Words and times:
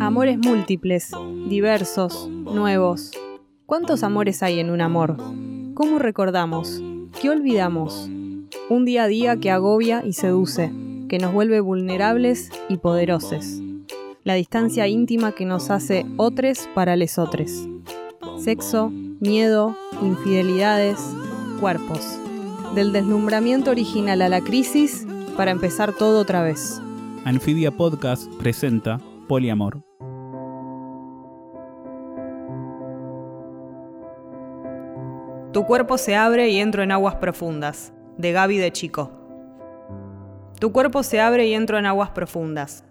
Amores 0.00 0.38
múltiples, 0.38 1.10
diversos, 1.48 2.28
nuevos. 2.28 3.10
¿Cuántos 3.66 4.04
amores 4.04 4.44
hay 4.44 4.60
en 4.60 4.70
un 4.70 4.80
amor? 4.80 5.16
¿Cómo 5.74 5.98
recordamos? 5.98 6.80
¿Qué 7.20 7.30
olvidamos? 7.30 8.08
Un 8.68 8.84
día 8.84 9.02
a 9.02 9.06
día 9.08 9.36
que 9.38 9.50
agobia 9.50 10.04
y 10.04 10.12
seduce, 10.12 10.72
que 11.08 11.18
nos 11.18 11.32
vuelve 11.32 11.58
vulnerables 11.58 12.50
y 12.68 12.76
poderosos. 12.76 13.60
La 14.22 14.34
distancia 14.34 14.86
íntima 14.86 15.32
que 15.32 15.44
nos 15.44 15.70
hace 15.70 16.06
otres 16.16 16.68
para 16.76 16.94
lesotres. 16.94 17.66
Sexo, 18.38 18.90
miedo, 19.18 19.76
infidelidades, 20.00 21.00
cuerpos. 21.58 22.20
Del 22.76 22.92
deslumbramiento 22.92 23.72
original 23.72 24.22
a 24.22 24.28
la 24.28 24.42
crisis 24.42 25.08
para 25.36 25.50
empezar 25.50 25.92
todo 25.92 26.20
otra 26.20 26.44
vez. 26.44 26.80
Anfibia 27.28 27.70
Podcast 27.70 28.26
presenta 28.38 28.98
Poliamor. 29.28 29.82
Tu 35.52 35.62
cuerpo 35.66 35.98
se 35.98 36.16
abre 36.16 36.48
y 36.48 36.58
entro 36.58 36.82
en 36.82 36.90
aguas 36.90 37.16
profundas, 37.16 37.92
de 38.16 38.32
Gaby 38.32 38.56
de 38.56 38.72
Chico. 38.72 39.12
Tu 40.58 40.72
cuerpo 40.72 41.02
se 41.02 41.20
abre 41.20 41.46
y 41.46 41.52
entro 41.52 41.76
en 41.76 41.84
aguas 41.84 42.08
profundas. 42.12 42.86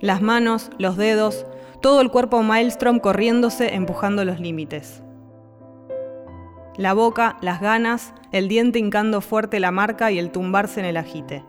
Las 0.00 0.20
manos, 0.20 0.70
los 0.76 0.98
dedos, 0.98 1.46
todo 1.80 2.02
el 2.02 2.10
cuerpo 2.10 2.42
maelstrom 2.42 2.98
corriéndose, 2.98 3.74
empujando 3.74 4.26
los 4.26 4.38
límites. 4.38 5.02
La 6.76 6.92
boca, 6.92 7.38
las 7.40 7.62
ganas, 7.62 8.12
el 8.32 8.48
diente 8.48 8.78
hincando 8.78 9.22
fuerte 9.22 9.60
la 9.60 9.70
marca 9.70 10.12
y 10.12 10.18
el 10.18 10.30
tumbarse 10.30 10.78
en 10.80 10.84
el 10.84 10.98
ajite. 10.98 11.42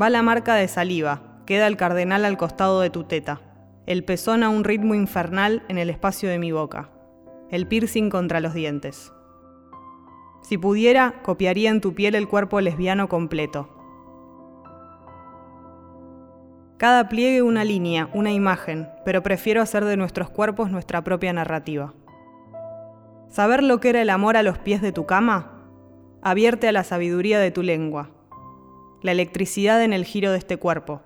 Va 0.00 0.08
la 0.08 0.22
marca 0.22 0.54
de 0.54 0.68
saliva, 0.68 1.20
queda 1.44 1.66
el 1.66 1.76
cardenal 1.76 2.24
al 2.24 2.38
costado 2.38 2.80
de 2.80 2.88
tu 2.88 3.04
teta, 3.04 3.42
el 3.86 4.04
pezón 4.04 4.42
a 4.42 4.48
un 4.48 4.64
ritmo 4.64 4.94
infernal 4.94 5.62
en 5.68 5.76
el 5.76 5.90
espacio 5.90 6.30
de 6.30 6.38
mi 6.38 6.50
boca, 6.50 6.88
el 7.50 7.66
piercing 7.66 8.08
contra 8.08 8.40
los 8.40 8.54
dientes. 8.54 9.12
Si 10.40 10.56
pudiera, 10.56 11.22
copiaría 11.22 11.70
en 11.70 11.80
tu 11.80 11.94
piel 11.94 12.14
el 12.14 12.26
cuerpo 12.26 12.60
lesbiano 12.60 13.08
completo. 13.08 13.68
Cada 16.78 17.08
pliegue 17.08 17.42
una 17.42 17.64
línea, 17.64 18.08
una 18.14 18.32
imagen, 18.32 18.88
pero 19.04 19.22
prefiero 19.22 19.60
hacer 19.60 19.84
de 19.84 19.98
nuestros 19.98 20.30
cuerpos 20.30 20.70
nuestra 20.70 21.04
propia 21.04 21.32
narrativa. 21.32 21.92
¿Saber 23.28 23.62
lo 23.62 23.78
que 23.78 23.90
era 23.90 24.02
el 24.02 24.10
amor 24.10 24.36
a 24.36 24.42
los 24.42 24.58
pies 24.58 24.80
de 24.80 24.90
tu 24.90 25.06
cama? 25.06 25.62
Abierte 26.22 26.66
a 26.66 26.72
la 26.72 26.82
sabiduría 26.82 27.38
de 27.38 27.50
tu 27.50 27.62
lengua. 27.62 28.10
La 29.02 29.10
electricidad 29.10 29.82
en 29.82 29.92
el 29.92 30.04
giro 30.04 30.30
de 30.30 30.38
este 30.38 30.58
cuerpo. 30.58 31.02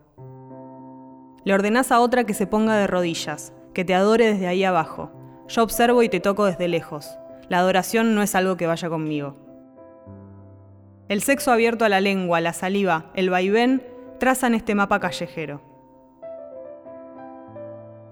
Le 1.44 1.55
ordenás 1.55 1.91
a 1.91 2.00
otra 2.00 2.25
que 2.25 2.34
se 2.34 2.47
ponga 2.47 2.77
de 2.77 2.86
rodillas, 2.86 3.55
que 3.72 3.86
te 3.86 3.94
adore 3.94 4.27
desde 4.27 4.47
ahí 4.47 4.64
abajo. 4.64 5.11
Yo 5.48 5.62
observo 5.62 6.03
y 6.03 6.11
te 6.11 6.20
toco 6.20 6.44
desde 6.44 6.69
lejos. 6.69 7.16
La 7.48 7.58
adoración 7.58 8.14
no 8.14 8.20
es 8.20 8.34
algo 8.34 8.58
que 8.58 8.66
vaya 8.66 8.91
conmigo. 8.91 9.34
El 11.08 11.22
sexo 11.22 11.53
abierto 11.53 11.86
a 11.86 11.88
la 11.88 12.03
lengua, 12.03 12.42
la 12.42 12.53
saliva, 12.53 13.12
el 13.14 13.30
vaivén, 13.30 13.83
trazan 14.19 14.55
este 14.55 14.75
mapa 14.75 15.00
callejero. 15.00 15.62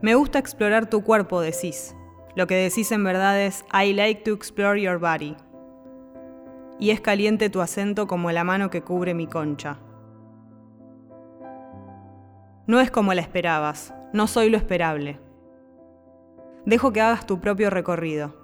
Me 0.00 0.14
gusta 0.14 0.38
explorar 0.38 0.88
tu 0.88 1.04
cuerpo, 1.04 1.42
decís, 1.42 1.94
lo 2.36 2.46
que 2.46 2.54
decís 2.54 2.90
en 2.90 3.04
verdad 3.04 3.38
es 3.38 3.66
I 3.70 3.92
like 3.92 4.22
to 4.22 4.32
explore 4.32 4.80
your 4.80 4.98
body. 4.98 5.36
Y 6.84 6.90
es 6.90 7.00
caliente 7.00 7.48
tu 7.48 7.62
acento 7.62 8.06
como 8.06 8.30
la 8.30 8.44
mano 8.44 8.68
que 8.68 8.82
cubre 8.82 9.14
mi 9.14 9.26
concha. 9.26 9.78
No 12.66 12.78
es 12.78 12.90
como 12.90 13.14
la 13.14 13.22
esperabas, 13.22 13.94
no 14.12 14.26
soy 14.26 14.50
lo 14.50 14.58
esperable. 14.58 15.18
Dejo 16.66 16.92
que 16.92 17.00
hagas 17.00 17.26
tu 17.26 17.40
propio 17.40 17.70
recorrido. 17.70 18.36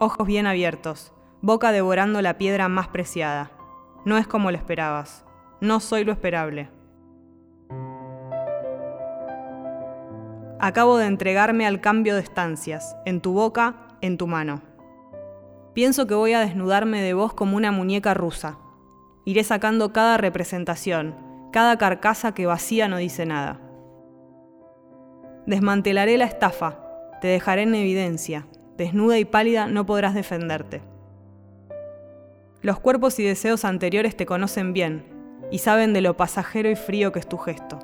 Ojos 0.00 0.26
bien 0.26 0.46
abiertos, 0.46 1.12
boca 1.42 1.70
devorando 1.70 2.22
la 2.22 2.38
piedra 2.38 2.66
más 2.70 2.88
preciada. 2.88 3.50
No 4.06 4.16
es 4.16 4.26
como 4.26 4.50
lo 4.50 4.56
esperabas, 4.56 5.26
no 5.60 5.78
soy 5.78 6.04
lo 6.04 6.12
esperable. 6.12 6.70
Acabo 10.60 10.96
de 10.96 11.08
entregarme 11.08 11.66
al 11.66 11.82
cambio 11.82 12.14
de 12.14 12.22
estancias, 12.22 12.96
en 13.04 13.20
tu 13.20 13.34
boca, 13.34 13.74
en 14.00 14.16
tu 14.16 14.26
mano. 14.26 14.62
Pienso 15.74 16.06
que 16.06 16.14
voy 16.14 16.34
a 16.34 16.40
desnudarme 16.40 17.00
de 17.00 17.14
vos 17.14 17.32
como 17.32 17.56
una 17.56 17.72
muñeca 17.72 18.12
rusa. 18.12 18.58
Iré 19.24 19.42
sacando 19.42 19.92
cada 19.92 20.18
representación, 20.18 21.14
cada 21.50 21.78
carcasa 21.78 22.34
que 22.34 22.44
vacía 22.44 22.88
no 22.88 22.98
dice 22.98 23.24
nada. 23.24 23.60
Desmantelaré 25.46 26.18
la 26.18 26.26
estafa, 26.26 26.78
te 27.22 27.28
dejaré 27.28 27.62
en 27.62 27.74
evidencia, 27.74 28.46
desnuda 28.76 29.18
y 29.18 29.24
pálida 29.24 29.66
no 29.66 29.86
podrás 29.86 30.14
defenderte. 30.14 30.82
Los 32.60 32.78
cuerpos 32.78 33.18
y 33.18 33.24
deseos 33.24 33.64
anteriores 33.64 34.16
te 34.16 34.26
conocen 34.26 34.74
bien 34.74 35.06
y 35.50 35.58
saben 35.58 35.94
de 35.94 36.02
lo 36.02 36.16
pasajero 36.16 36.70
y 36.70 36.76
frío 36.76 37.12
que 37.12 37.18
es 37.18 37.28
tu 37.28 37.38
gesto. 37.38 37.78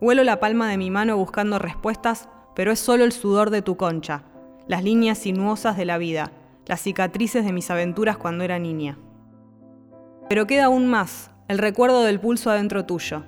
Huelo 0.00 0.24
la 0.24 0.40
palma 0.40 0.70
de 0.70 0.78
mi 0.78 0.90
mano 0.90 1.16
buscando 1.18 1.58
respuestas, 1.58 2.28
pero 2.54 2.72
es 2.72 2.80
solo 2.80 3.04
el 3.04 3.12
sudor 3.12 3.50
de 3.50 3.60
tu 3.60 3.76
concha, 3.76 4.24
las 4.70 4.84
líneas 4.84 5.18
sinuosas 5.18 5.76
de 5.76 5.84
la 5.84 5.98
vida, 5.98 6.30
las 6.66 6.80
cicatrices 6.80 7.44
de 7.44 7.52
mis 7.52 7.72
aventuras 7.72 8.16
cuando 8.16 8.44
era 8.44 8.60
niña. 8.60 8.98
Pero 10.28 10.46
queda 10.46 10.66
aún 10.66 10.86
más, 10.86 11.32
el 11.48 11.58
recuerdo 11.58 12.04
del 12.04 12.20
pulso 12.20 12.50
adentro 12.50 12.86
tuyo. 12.86 13.24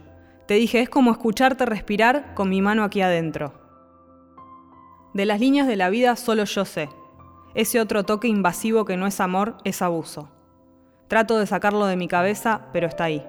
Te 0.47 0.55
dije, 0.55 0.81
es 0.81 0.89
como 0.89 1.11
escucharte 1.11 1.67
respirar 1.67 2.35
con 2.35 2.49
mi 2.49 2.63
mano 2.63 2.85
aquí 2.85 3.01
adentro. 3.01 3.55
De 5.15 5.27
las 5.27 5.41
líneas 5.41 5.67
de 5.67 5.75
la 5.75 5.91
vida 5.91 6.15
solo 6.15 6.45
yo 6.45 6.65
sé. 6.65 6.89
Ese 7.57 7.81
otro 7.81 8.05
toque 8.05 8.29
invasivo 8.29 8.85
que 8.85 8.97
no 8.97 9.09
es 9.09 9.19
amor, 9.19 9.57
es 9.65 9.83
abuso. 9.83 10.31
Trato 11.09 11.41
de 11.41 11.49
sacarlo 11.49 11.87
de 11.87 11.97
mi 11.97 12.07
cabeza, 12.07 12.69
pero 12.73 12.87
está 12.87 13.03
ahí. 13.03 13.27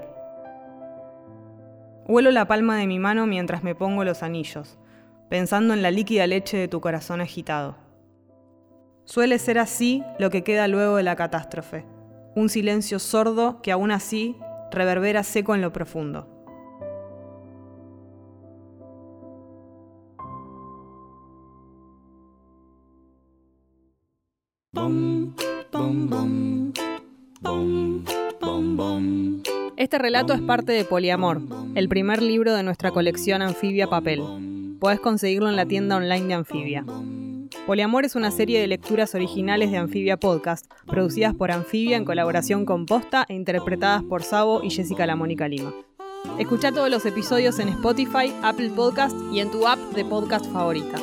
Huelo 2.08 2.30
la 2.30 2.46
palma 2.46 2.78
de 2.78 2.86
mi 2.86 3.00
mano 3.00 3.26
mientras 3.26 3.64
me 3.64 3.74
pongo 3.74 4.04
los 4.04 4.22
anillos, 4.22 4.78
pensando 5.32 5.74
en 5.74 5.82
la 5.82 5.90
líquida 5.90 6.28
leche 6.28 6.58
de 6.58 6.68
tu 6.68 6.80
corazón 6.80 7.20
agitado. 7.20 7.82
Suele 9.06 9.38
ser 9.38 9.60
así 9.60 10.04
lo 10.18 10.30
que 10.30 10.44
queda 10.44 10.68
luego 10.68 10.96
de 10.96 11.04
la 11.04 11.16
catástrofe, 11.16 11.86
un 12.36 12.48
silencio 12.50 13.00
sordo 13.00 13.62
que 13.62 13.72
aún 13.72 13.92
así 13.92 14.38
reverbera 14.72 15.24
seco 15.24 15.54
en 15.56 15.62
lo 15.62 15.74
profundo. 15.74 16.30
Este 29.76 29.98
relato 30.00 30.34
es 30.34 30.42
parte 30.42 30.72
de 30.72 30.86
Poliamor, 30.86 31.42
el 31.76 31.90
primer 31.90 32.22
libro 32.22 32.56
de 32.56 32.64
nuestra 32.64 32.92
colección 32.92 33.42
Anfibia 33.42 33.88
Papel. 33.88 34.24
Podés 34.80 35.02
conseguirlo 35.02 35.50
en 35.50 35.58
la 35.58 35.66
tienda 35.66 35.98
online 35.98 36.28
de 36.28 36.34
Anfibia. 36.34 36.86
Poliamor 37.66 38.04
es 38.04 38.18
una 38.18 38.30
serie 38.30 38.60
de 38.60 38.68
lecturas 38.68 39.16
originales 39.16 39.72
de 39.72 39.78
Anfibia 39.78 40.18
Podcast, 40.18 40.70
producidas 40.86 41.34
por 41.34 41.50
Anfibia 41.50 41.96
en 41.96 42.04
colaboración 42.04 42.66
con 42.66 42.86
Posta 42.86 43.26
e 43.30 43.36
interpretadas 43.36 44.04
por 44.04 44.22
Sabo 44.22 44.62
y 44.64 44.70
Jessica 44.70 45.06
La 45.06 45.16
Mónica 45.16 45.48
Lima. 45.48 45.74
Escucha 46.38 46.74
todos 46.74 46.90
los 46.90 47.06
episodios 47.06 47.60
en 47.60 47.70
Spotify, 47.70 48.34
Apple 48.42 48.72
Podcast 48.72 49.16
y 49.32 49.40
en 49.40 49.50
tu 49.50 49.66
app 49.66 49.80
de 49.96 50.04
podcast 50.04 50.46
favorita. 50.52 50.98